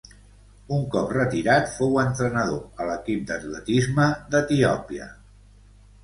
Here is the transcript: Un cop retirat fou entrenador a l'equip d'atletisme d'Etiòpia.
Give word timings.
Un 0.75 0.85
cop 0.93 1.11
retirat 1.15 1.67
fou 1.73 1.99
entrenador 2.03 2.81
a 2.85 2.87
l'equip 2.91 3.27
d'atletisme 3.31 4.07
d'Etiòpia. 4.33 5.07